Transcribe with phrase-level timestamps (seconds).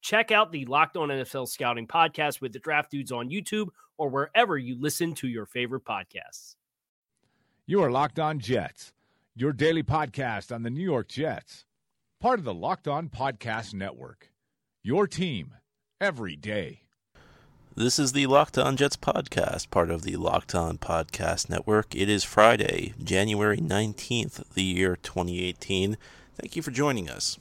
[0.00, 4.08] Check out the Locked On NFL Scouting podcast with the Draft Dudes on YouTube or
[4.08, 6.56] wherever you listen to your favorite podcasts.
[7.66, 8.92] You are Locked On Jets,
[9.36, 11.66] your daily podcast on the New York Jets,
[12.18, 14.32] part of the Locked On Podcast Network.
[14.82, 15.54] Your team
[16.00, 16.80] every day.
[17.76, 21.94] This is the Locked On Jets podcast, part of the Locked On Podcast Network.
[21.94, 25.96] It is Friday, January 19th, the year 2018.
[26.36, 27.38] Thank you for joining us.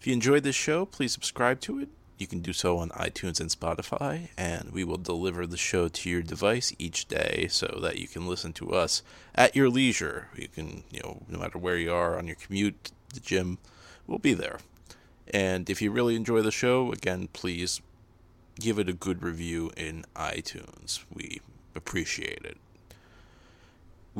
[0.00, 1.90] If you enjoyed this show, please subscribe to it.
[2.16, 6.08] You can do so on iTunes and Spotify, and we will deliver the show to
[6.08, 9.02] your device each day so that you can listen to us
[9.34, 10.28] at your leisure.
[10.34, 13.58] You can, you know, no matter where you are on your commute, the gym,
[14.06, 14.60] we'll be there.
[15.34, 17.82] And if you really enjoy the show, again, please
[18.58, 21.04] give it a good review in iTunes.
[21.12, 21.42] We
[21.74, 22.56] appreciate it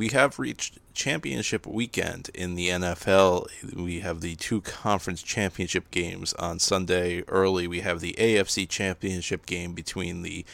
[0.01, 3.47] we have reached championship weekend in the NFL.
[3.77, 7.67] We have the two conference championship games on Sunday early.
[7.67, 10.47] We have the AFC championship game between the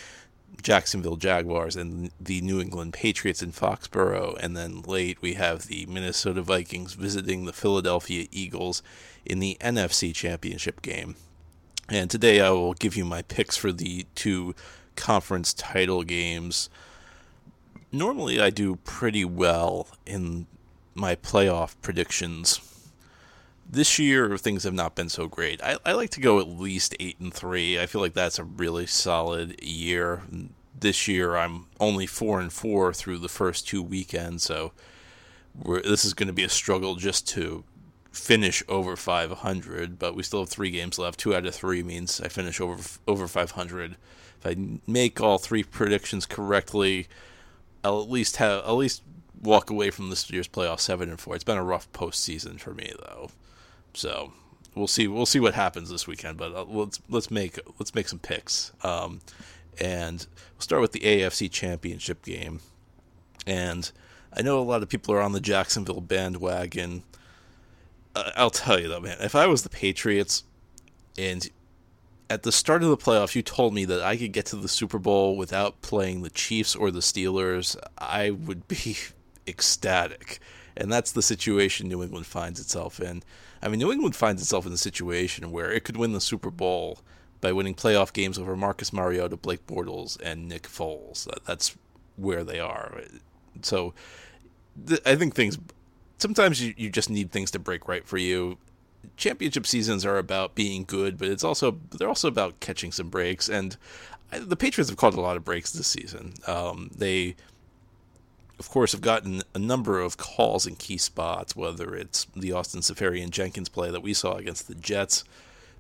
[0.60, 4.36] Jacksonville Jaguars and the New England Patriots in Foxborough.
[4.40, 8.82] And then late, we have the Minnesota Vikings visiting the Philadelphia Eagles
[9.24, 11.14] in the NFC championship game.
[11.88, 14.56] And today, I will give you my picks for the two
[14.96, 16.68] conference title games
[17.98, 20.46] normally I do pretty well in
[20.94, 22.60] my playoff predictions.
[23.68, 25.62] This year things have not been so great.
[25.62, 27.80] I, I like to go at least eight and three.
[27.80, 30.22] I feel like that's a really solid year.
[30.78, 34.72] This year I'm only four and four through the first two weekends, so
[35.64, 37.64] this is going to be a struggle just to
[38.12, 39.98] finish over 500.
[39.98, 41.18] But we still have three games left.
[41.18, 43.96] Two out of three means I finish over over 500.
[44.38, 47.08] If I make all three predictions correctly,
[47.86, 49.02] I'll at least have at least
[49.40, 51.36] walk away from this year's playoff seven and four.
[51.36, 53.30] It's been a rough postseason for me though,
[53.94, 54.32] so
[54.74, 55.06] we'll see.
[55.06, 56.36] We'll see what happens this weekend.
[56.36, 58.72] But uh, let's let's make let's make some picks.
[58.82, 59.20] Um,
[59.78, 62.58] and we'll start with the AFC Championship game.
[63.46, 63.88] And
[64.32, 67.04] I know a lot of people are on the Jacksonville bandwagon.
[68.16, 70.42] Uh, I'll tell you though, man, if I was the Patriots
[71.16, 71.48] and
[72.28, 74.68] at the start of the playoffs, you told me that I could get to the
[74.68, 77.76] Super Bowl without playing the Chiefs or the Steelers.
[77.98, 78.96] I would be
[79.46, 80.40] ecstatic.
[80.76, 83.22] And that's the situation New England finds itself in.
[83.62, 86.50] I mean, New England finds itself in a situation where it could win the Super
[86.50, 86.98] Bowl
[87.40, 91.28] by winning playoff games over Marcus Mariota, Blake Bortles, and Nick Foles.
[91.44, 91.76] That's
[92.16, 93.00] where they are.
[93.62, 93.94] So
[94.86, 95.58] th- I think things.
[96.18, 98.58] Sometimes you, you just need things to break right for you
[99.16, 103.48] championship seasons are about being good, but it's also they're also about catching some breaks.
[103.48, 103.76] And
[104.30, 106.34] the Patriots have caught a lot of breaks this season.
[106.46, 107.36] Um, they,
[108.58, 112.80] of course, have gotten a number of calls in key spots, whether it's the Austin
[112.80, 115.24] Seferian-Jenkins play that we saw against the Jets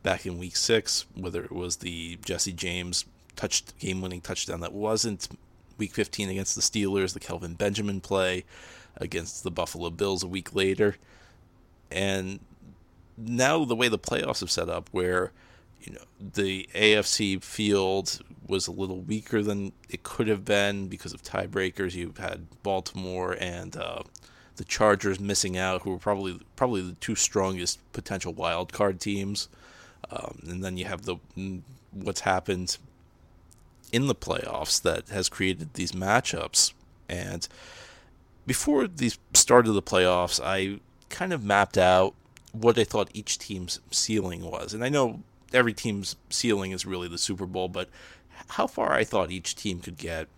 [0.02, 5.28] back in Week Six, whether it was the Jesse James touched game-winning touchdown that wasn't
[5.78, 8.44] Week 15 against the Steelers, the Kelvin Benjamin play
[8.96, 10.96] against the Buffalo Bills a week later.
[11.90, 12.40] And
[13.16, 15.32] now the way the playoffs have set up, where
[15.80, 21.12] you know the AFC field was a little weaker than it could have been because
[21.12, 21.94] of tiebreakers.
[21.94, 24.02] You've had Baltimore and uh,
[24.56, 29.48] the Chargers missing out, who were probably probably the two strongest potential wild card teams.
[30.10, 31.16] Um, and then you have the
[31.92, 32.78] what's happened
[33.92, 36.72] in the playoffs that has created these matchups.
[37.08, 37.46] And
[38.46, 42.14] before the start of the playoffs, I kind of mapped out
[42.60, 44.74] what I thought each team's ceiling was.
[44.74, 45.22] And I know
[45.52, 47.88] every team's ceiling is really the Super Bowl, but
[48.48, 50.28] how far I thought each team could get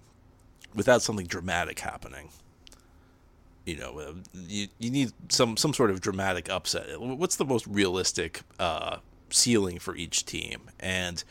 [0.75, 2.31] without something dramatic happening.
[3.65, 6.99] You know, uh, you, you need some some sort of dramatic upset.
[6.99, 8.99] What's the most realistic uh,
[9.29, 10.71] ceiling for each team?
[10.81, 11.23] And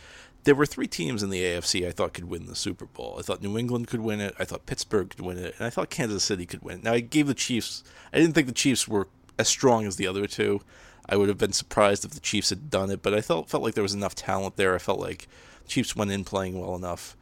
[0.44, 3.16] there were three teams in the AFC I thought could win the Super Bowl.
[3.18, 4.36] I thought New England could win it.
[4.38, 6.78] I thought Pittsburgh could win it, and I thought Kansas City could win.
[6.78, 6.84] It.
[6.84, 7.84] Now I gave the Chiefs.
[8.14, 9.08] I didn't think the Chiefs were
[9.40, 10.62] as strong as the other two.
[11.10, 13.64] I would have been surprised if the Chiefs had done it, but I felt felt
[13.64, 14.76] like there was enough talent there.
[14.76, 15.28] I felt like
[15.68, 17.16] Chiefs went in playing well enough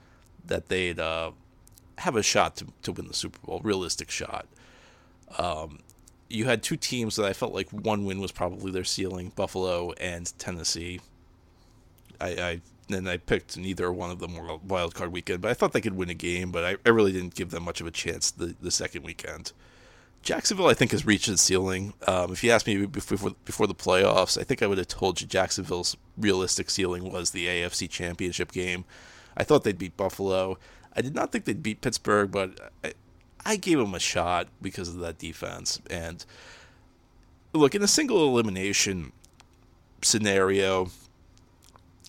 [0.46, 1.32] that they'd uh,
[2.00, 4.48] have a shot to, to win the Super Bowl, realistic shot.
[5.38, 5.80] Um,
[6.30, 9.92] you had two teams that I felt like one win was probably their ceiling, Buffalo
[9.94, 11.00] and Tennessee.
[12.20, 15.74] I, I and I picked neither one of them wild card weekend, but I thought
[15.74, 17.92] they could win a game, but I, I really didn't give them much of a
[17.92, 19.54] chance the, the second weekend.
[20.26, 21.94] Jacksonville, I think, has reached its ceiling.
[22.08, 25.22] Um, if you asked me before before the playoffs, I think I would have told
[25.22, 28.86] you Jacksonville's realistic ceiling was the AFC Championship game.
[29.38, 30.58] I thought they'd beat Buffalo.
[30.96, 32.94] I did not think they'd beat Pittsburgh, but I,
[33.46, 35.80] I gave them a shot because of that defense.
[35.92, 36.26] And
[37.54, 39.12] look, in a single elimination
[40.02, 40.90] scenario,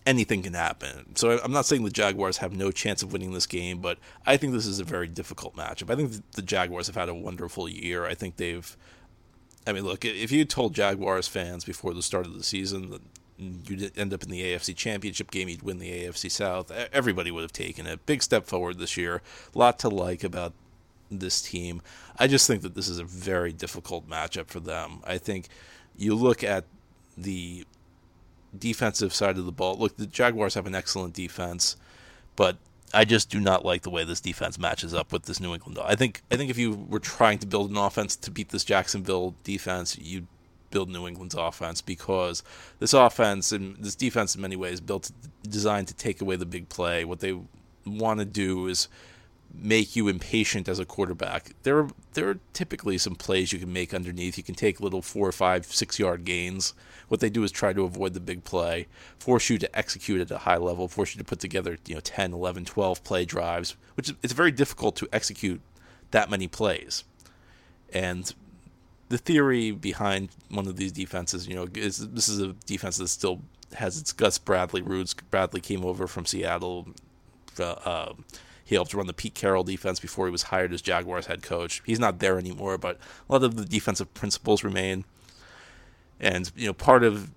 [0.07, 1.15] anything can happen.
[1.15, 4.37] So I'm not saying the Jaguars have no chance of winning this game, but I
[4.37, 5.91] think this is a very difficult matchup.
[5.91, 8.05] I think the Jaguars have had a wonderful year.
[8.05, 8.75] I think they've.
[9.67, 13.01] I mean, look, if you told Jaguars fans before the start of the season that
[13.37, 17.41] you'd end up in the AFC Championship game, you'd win the AFC South, everybody would
[17.41, 18.05] have taken it.
[18.05, 19.21] Big step forward this year.
[19.53, 20.53] A lot to like about
[21.11, 21.81] this team.
[22.17, 25.01] I just think that this is a very difficult matchup for them.
[25.03, 25.49] I think
[25.97, 26.63] you look at
[27.17, 27.65] the
[28.57, 29.77] defensive side of the ball.
[29.77, 31.75] Look, the Jaguars have an excellent defense,
[32.35, 32.57] but
[32.93, 35.77] I just do not like the way this defense matches up with this New England.
[35.83, 38.63] I think I think if you were trying to build an offense to beat this
[38.63, 40.27] Jacksonville defense, you'd
[40.71, 42.43] build New England's offense because
[42.79, 45.11] this offense and this defense in many ways built
[45.43, 47.05] designed to take away the big play.
[47.05, 47.37] What they
[47.85, 48.87] want to do is
[49.53, 51.51] make you impatient as a quarterback.
[51.63, 54.37] There are there are typically some plays you can make underneath.
[54.37, 56.73] You can take little four or five, six yard gains.
[57.07, 58.87] What they do is try to avoid the big play,
[59.19, 62.01] force you to execute at a high level, force you to put together, you know,
[62.01, 65.61] 10, 11, 12 play drives, which is, it's very difficult to execute
[66.11, 67.05] that many plays.
[67.93, 68.33] And
[69.09, 73.07] the theory behind one of these defenses, you know, is this is a defense that
[73.07, 73.41] still
[73.75, 75.13] has its Gus Bradley roots.
[75.13, 76.87] Bradley came over from Seattle.
[77.59, 78.13] Uh, uh,
[78.67, 81.81] he helped run the Pete Carroll defense before he was hired as Jaguars head coach.
[81.85, 82.99] He's not there anymore, but
[83.29, 85.05] a lot of the defensive principles remain.
[86.19, 87.31] And you know, part of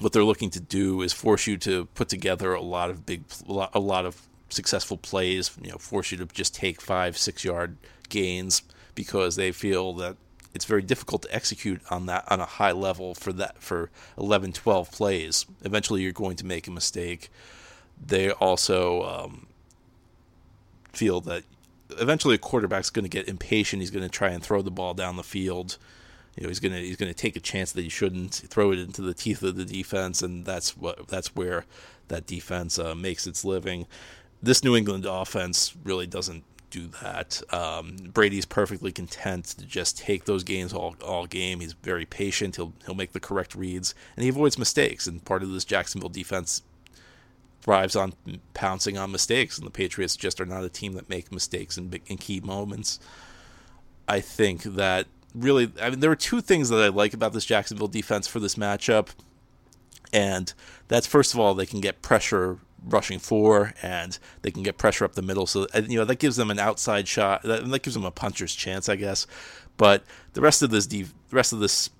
[0.00, 3.22] what they're looking to do is force you to put together a lot of big,
[3.48, 5.52] a lot, of successful plays.
[5.62, 7.76] You know, force you to just take five, six yard
[8.08, 8.62] gains
[8.96, 10.16] because they feel that
[10.54, 14.52] it's very difficult to execute on that on a high level for that for 11
[14.54, 17.28] 12 plays eventually you're going to make a mistake
[18.04, 19.47] they also um,
[20.98, 21.44] feel that
[21.98, 23.80] eventually a quarterback's going to get impatient.
[23.80, 25.78] He's going to try and throw the ball down the field.
[26.36, 28.72] You know, he's going to he's going to take a chance that he shouldn't, throw
[28.72, 31.64] it into the teeth of the defense, and that's what that's where
[32.08, 33.86] that defense uh, makes its living.
[34.42, 37.42] This New England offense really doesn't do that.
[37.50, 41.60] Um, Brady's perfectly content to just take those games all all game.
[41.60, 42.56] He's very patient.
[42.56, 45.06] He'll he'll make the correct reads, and he avoids mistakes.
[45.06, 46.62] And part of this Jacksonville defense
[47.60, 48.14] thrives on
[48.54, 52.00] pouncing on mistakes, and the Patriots just are not a team that make mistakes in,
[52.06, 52.98] in key moments.
[54.06, 57.44] I think that really, I mean, there are two things that I like about this
[57.44, 59.08] Jacksonville defense for this matchup,
[60.12, 60.52] and
[60.88, 65.04] that's first of all they can get pressure rushing four, and they can get pressure
[65.04, 65.46] up the middle.
[65.46, 67.42] So you know that gives them an outside shot.
[67.42, 69.26] That, that gives them a puncher's chance, I guess.
[69.76, 71.90] But the rest of this, the rest of this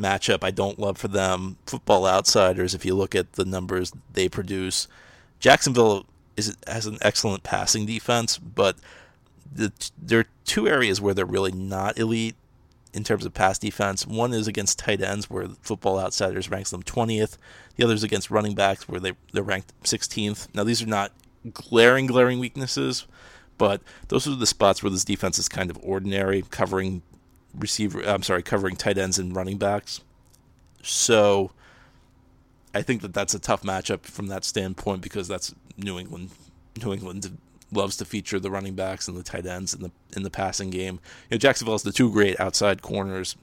[0.00, 1.56] matchup I don't love for them.
[1.66, 4.88] Football Outsiders, if you look at the numbers they produce,
[5.38, 8.76] Jacksonville is has an excellent passing defense, but
[9.52, 12.36] the, there are two areas where they're really not elite
[12.92, 14.06] in terms of pass defense.
[14.06, 17.36] One is against tight ends, where Football Outsiders ranks them 20th.
[17.76, 20.48] The other is against running backs, where they they're ranked 16th.
[20.54, 21.12] Now these are not
[21.52, 23.06] glaring, glaring weaknesses,
[23.58, 27.02] but those are the spots where this defense is kind of ordinary, covering
[27.58, 28.02] receiver.
[28.02, 30.00] I'm sorry, covering tight ends and running backs.
[30.82, 31.52] So
[32.74, 36.30] I think that that's a tough matchup from that standpoint because that's New England.
[36.82, 37.38] New England
[37.72, 40.70] loves to feature the running backs and the tight ends in the in the passing
[40.70, 41.00] game.
[41.28, 43.36] You know, Jacksonville has the two great outside corners.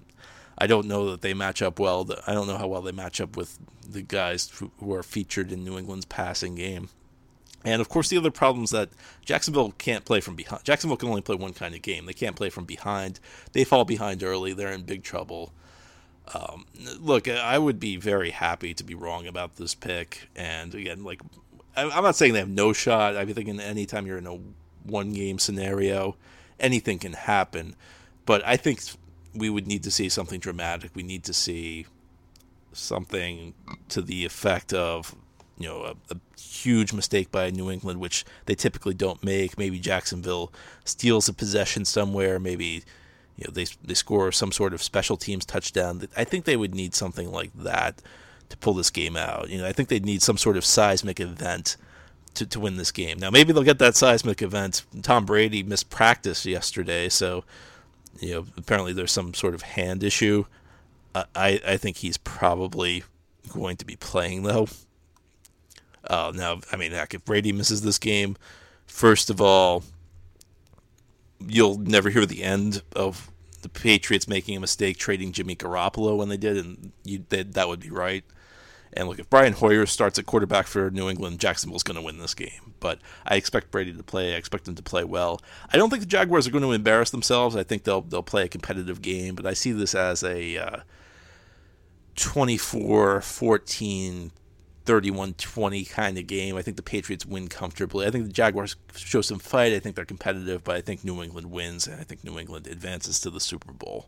[0.58, 2.10] I don't know that they match up well.
[2.26, 5.64] I don't know how well they match up with the guys who are featured in
[5.64, 6.90] New England's passing game.
[7.66, 8.90] And of course, the other problem is that
[9.26, 10.64] Jacksonville can't play from behind.
[10.64, 12.06] Jacksonville can only play one kind of game.
[12.06, 13.20] They can't play from behind.
[13.52, 14.54] They fall behind early.
[14.54, 15.52] They're in big trouble.
[16.34, 16.66] Um,
[17.00, 20.30] look, I would be very happy to be wrong about this pick.
[20.36, 21.22] And again, like,
[21.76, 23.16] I'm not saying they have no shot.
[23.16, 24.40] I'm thinking anytime you're in a
[24.84, 26.16] one game scenario,
[26.60, 27.76] anything can happen.
[28.26, 28.82] But I think
[29.34, 30.92] we would need to see something dramatic.
[30.96, 31.86] We need to see
[32.74, 33.54] something
[33.90, 35.16] to the effect of
[35.58, 39.58] you know a, a, huge mistake by New England, which they typically don't make.
[39.58, 40.52] Maybe Jacksonville
[40.86, 42.40] steals a possession somewhere.
[42.40, 42.84] Maybe
[43.36, 46.08] you know they they score some sort of special teams touchdown.
[46.16, 48.02] I think they would need something like that
[48.50, 49.50] to pull this game out.
[49.50, 51.76] You know, I think they'd need some sort of seismic event
[52.36, 53.18] to, to win this game.
[53.20, 54.84] Now maybe they'll get that seismic event.
[55.02, 57.44] Tom Brady missed practice yesterday, so
[58.20, 60.46] you know apparently there's some sort of hand issue.
[61.16, 63.04] I I think he's probably
[63.50, 64.68] going to be playing though.
[66.10, 68.38] Uh, now, I mean, heck, if Brady misses this game,
[68.86, 69.84] first of all,
[71.46, 76.30] you'll never hear the end of the Patriots making a mistake trading Jimmy Garoppolo when
[76.30, 78.24] they did, and you, they, that would be right.
[78.94, 82.20] And look, if Brian Hoyer starts at quarterback for New England, Jacksonville's going to win
[82.20, 82.74] this game.
[82.80, 84.34] But I expect Brady to play.
[84.34, 85.42] I expect him to play well.
[85.72, 87.56] I don't think the Jaguars are going to embarrass themselves.
[87.56, 89.36] I think they'll they'll play a competitive game.
[89.36, 90.78] But I see this as a uh,
[92.16, 94.32] 24-14
[94.88, 96.56] 31-20 kind of game.
[96.56, 98.08] I think the Patriots win comfortably.
[98.08, 99.74] I think the Jaguars show some fight.
[99.74, 102.66] I think they're competitive, but I think New England wins, and I think New England
[102.68, 104.08] advances to the Super Bowl.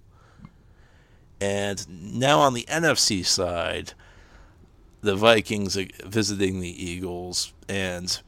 [1.42, 1.86] And
[2.18, 3.94] now on the NFC side,
[5.02, 8.20] the Vikings visiting the Eagles, and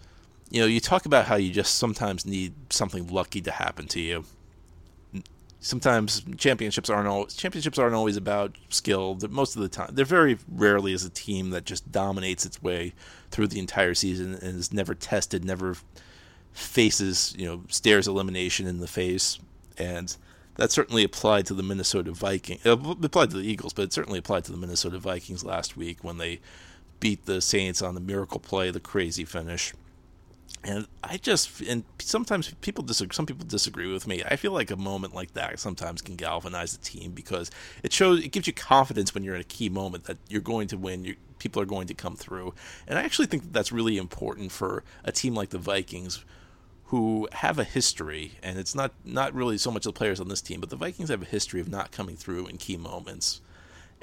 [0.49, 4.01] you know, you talk about how you just sometimes need something lucky to happen to
[4.01, 4.25] you
[5.61, 9.17] sometimes championships aren't always championships aren't always about skill.
[9.29, 12.93] Most of the time, they're very rarely is a team that just dominates its way
[13.29, 15.77] through the entire season and is never tested, never
[16.51, 19.39] faces you know stares elimination in the face,
[19.77, 20.17] and
[20.55, 22.65] that certainly applied to the Minnesota Vikings.
[22.65, 25.77] Uh, it applied to the Eagles, but it certainly applied to the Minnesota Vikings last
[25.77, 26.39] week when they
[26.99, 29.73] beat the Saints on the miracle play, the crazy finish.
[30.63, 33.15] And I just and sometimes people disagree.
[33.15, 34.23] Some people disagree with me.
[34.23, 37.49] I feel like a moment like that sometimes can galvanize the team because
[37.81, 40.67] it shows it gives you confidence when you're in a key moment that you're going
[40.67, 41.03] to win.
[41.03, 42.53] You, people are going to come through,
[42.87, 46.23] and I actually think that that's really important for a team like the Vikings,
[46.91, 48.33] who have a history.
[48.43, 51.09] And it's not not really so much the players on this team, but the Vikings
[51.09, 53.41] have a history of not coming through in key moments.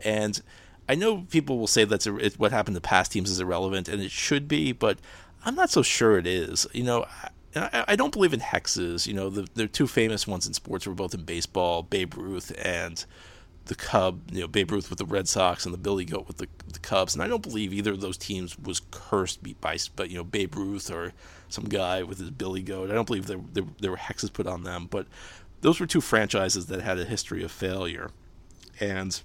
[0.04, 0.40] And
[0.88, 4.10] I know people will say that's what happened to past teams is irrelevant, and it
[4.10, 4.98] should be, but
[5.45, 6.66] I'm not so sure it is.
[6.73, 7.07] You know,
[7.54, 9.07] I, I don't believe in hexes.
[9.07, 12.52] You know, the the two famous ones in sports were both in baseball, Babe Ruth
[12.62, 13.04] and
[13.66, 14.21] the Cub.
[14.33, 16.78] You know, Babe Ruth with the Red Sox and the Billy Goat with the, the
[16.78, 17.14] Cubs.
[17.14, 20.57] And I don't believe either of those teams was cursed by, but you know, Babe
[20.57, 21.12] Ruth or
[21.49, 22.90] some guy with his Billy Goat.
[22.90, 24.87] I don't believe there, there, there were hexes put on them.
[24.90, 25.07] But
[25.61, 28.11] those were two franchises that had a history of failure,
[28.80, 29.21] and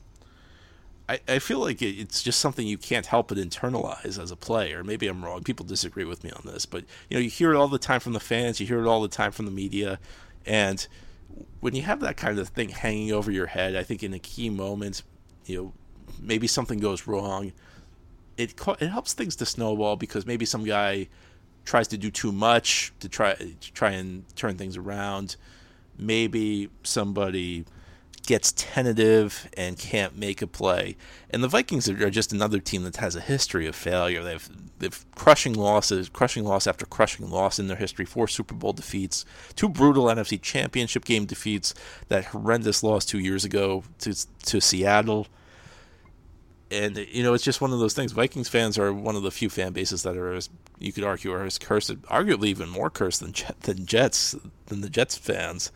[1.10, 4.84] I, I feel like it's just something you can't help but internalize as a player.
[4.84, 5.44] Maybe I'm wrong.
[5.44, 8.00] People disagree with me on this, but you know, you hear it all the time
[8.00, 8.60] from the fans.
[8.60, 10.00] You hear it all the time from the media,
[10.46, 10.88] and
[11.60, 14.20] when you have that kind of thing hanging over your head, I think in a
[14.20, 15.04] key moment,
[15.46, 15.74] you know,
[16.22, 17.54] maybe something goes wrong.
[18.38, 21.10] It it helps things to snowball because maybe some guy
[21.66, 25.36] tries to do too much to try to try and turn things around.
[25.98, 27.66] Maybe somebody
[28.26, 30.96] gets tentative and can't make a play.
[31.30, 34.24] And the Vikings are just another team that has a history of failure.
[34.24, 34.50] They've
[34.80, 38.06] they've crushing losses, crushing loss after crushing loss in their history.
[38.06, 39.26] Four Super Bowl defeats,
[39.56, 41.74] two brutal NFC Championship game defeats,
[42.08, 44.14] that horrendous loss two years ago to
[44.46, 45.28] to Seattle.
[46.72, 48.14] And you know, it's just one of those things.
[48.14, 50.50] Vikings fans are one of the few fan bases that are, as
[50.80, 54.36] you could argue, are as cursed, arguably even more cursed than than Jets
[54.68, 55.72] than the Jets fans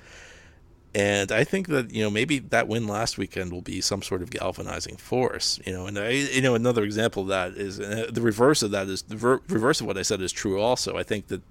[0.96, 4.22] and I think that you know maybe that win last weekend will be some sort
[4.22, 5.60] of galvanizing force.
[5.65, 8.72] You know, and I you know another example of that is uh, the reverse of
[8.72, 10.60] that is the ver- reverse of what I said is true.
[10.60, 11.41] Also, I think that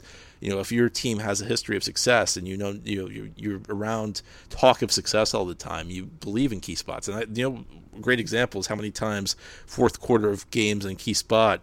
[0.41, 3.09] you know if your team has a history of success and you know you know
[3.09, 7.07] you're, you're around talk of success all the time, you believe in key spots.
[7.07, 7.65] And I, you know,
[8.01, 11.61] great example is how many times fourth quarter of games in key spot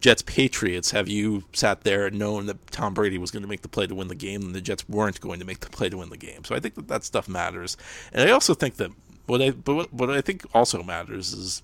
[0.00, 3.62] Jets Patriots, have you sat there and known that Tom Brady was going to make
[3.62, 5.88] the play to win the game and the Jets weren't going to make the play
[5.88, 6.44] to win the game?
[6.44, 7.76] So I think that that stuff matters.
[8.12, 8.90] And I also think that
[9.26, 11.62] what I but what, I think also matters is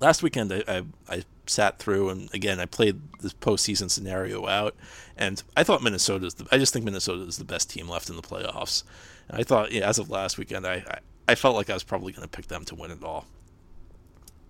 [0.00, 4.74] last weekend I, I, I sat through and again I played this postseason scenario out
[5.16, 8.10] and I thought Minnesota is the I just think Minnesota is the best team left
[8.10, 8.82] in the playoffs.
[9.28, 10.98] And I thought yeah, as of last weekend I, I
[11.28, 13.26] I felt like I was probably going to pick them to win it all.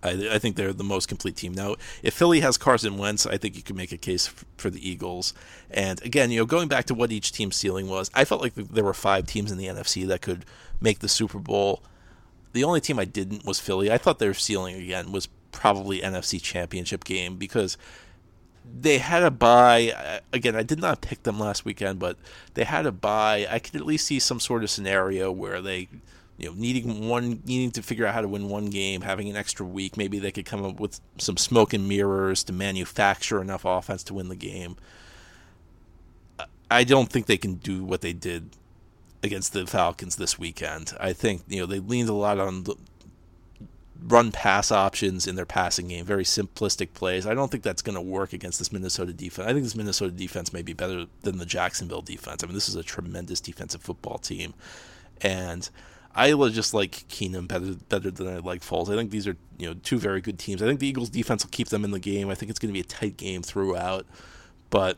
[0.03, 1.53] I, I, think they're the most complete team.
[1.53, 4.71] Now, if Philly has Carson Wentz, I think you can make a case f- for
[4.71, 5.33] the Eagles.
[5.71, 8.55] And again, you know, going back to what each team's ceiling was, I felt like
[8.55, 10.45] there were five teams in the NFC that could
[10.81, 11.83] make the Super Bowl.
[12.53, 13.91] The only team I didn't was Philly.
[13.91, 17.77] I thought their ceiling again was probably NFC Championship game because
[18.81, 20.21] they had a buy.
[20.33, 22.17] Again, I did not pick them last weekend, but
[22.55, 23.47] they had a buy.
[23.51, 25.89] I could at least see some sort of scenario where they,
[26.39, 29.37] you know, needing one, needing to figure out how to win one game, having an
[29.37, 29.97] extra week.
[29.97, 34.15] Maybe they could come up with some smoke and mirrors to manufacture enough offense to
[34.15, 34.77] win the game.
[36.71, 38.51] I don't think they can do what they did
[39.23, 40.93] against the Falcons this weekend.
[41.01, 42.77] I think you know they leaned a lot on the
[44.03, 47.27] run pass options in their passing game, very simplistic plays.
[47.27, 49.49] I don't think that's going to work against this Minnesota defense.
[49.49, 52.43] I think this Minnesota defense may be better than the Jacksonville defense.
[52.43, 54.55] I mean, this is a tremendous defensive football team,
[55.23, 55.69] and
[56.17, 58.89] I just like Keenum better better than I like Foles.
[58.89, 60.63] I think these are you know two very good teams.
[60.63, 62.31] I think the Eagles defense will keep them in the game.
[62.31, 64.07] I think it's going to be a tight game throughout,
[64.71, 64.97] but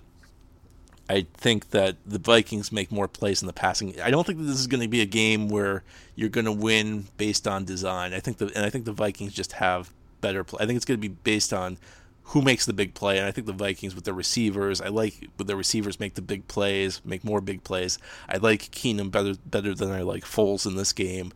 [1.10, 4.00] I think that the Vikings make more plays in the passing.
[4.00, 5.82] I don't think that this is going to be a game where
[6.14, 8.14] you're going to win based on design.
[8.14, 10.58] I think the and I think the Vikings just have better play.
[10.62, 11.78] I think it's going to be based on
[12.28, 13.18] who makes the big play.
[13.18, 16.22] And I think the Vikings with their receivers, I like with their receivers make the
[16.22, 17.98] big plays, make more big plays.
[18.28, 21.32] I like Keenum better better than I like Foles in this game.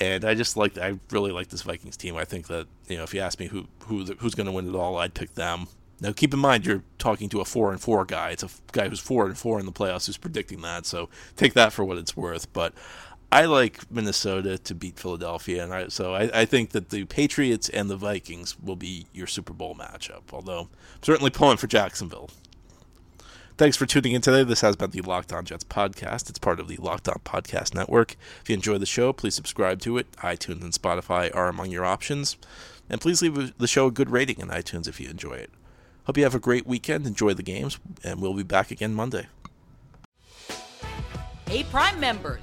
[0.00, 2.16] And I just like I really like this Vikings team.
[2.16, 4.68] I think that you know if you ask me who who who's going to win
[4.68, 5.68] it all, I'd pick them.
[6.00, 8.30] Now, keep in mind you're talking to a four and four guy.
[8.30, 10.84] It's a guy who's four and four in the playoffs who's predicting that.
[10.84, 12.52] So take that for what it's worth.
[12.52, 12.74] But
[13.32, 17.68] I like Minnesota to beat Philadelphia, and I, so I, I, think that the Patriots
[17.68, 20.22] and the Vikings will be your Super Bowl matchup.
[20.32, 20.68] Although I'm
[21.02, 22.30] certainly pulling for Jacksonville.
[23.58, 24.44] Thanks for tuning in today.
[24.44, 26.28] This has been the Locked On Jets podcast.
[26.28, 28.16] It's part of the Locked On Podcast Network.
[28.42, 30.12] If you enjoy the show, please subscribe to it.
[30.18, 32.36] iTunes and Spotify are among your options.
[32.90, 35.50] And please leave the show a good rating in iTunes if you enjoy it.
[36.04, 37.06] Hope you have a great weekend.
[37.06, 39.26] Enjoy the games, and we'll be back again Monday.
[41.48, 42.42] Hey, Prime members,